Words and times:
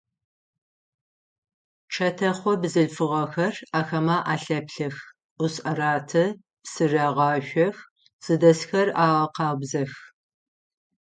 Чэтэхъо 1.93 2.53
бзылъфыгъэхэр 2.61 3.55
ахэмэ 3.79 4.17
алъэплъэх, 4.33 4.95
ӏус 5.37 5.55
араты, 5.69 6.25
псы 6.63 6.85
рагъашъох, 6.91 7.77
зыдэсхэр 8.23 8.87
агъэкъабзэх. 9.05 9.91